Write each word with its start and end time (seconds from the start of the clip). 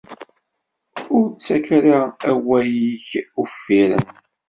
Ur 1.15 1.25
ttak 1.31 1.65
ara 1.77 1.99
awalen-ik 2.29 3.07
uffiren. 3.41 4.05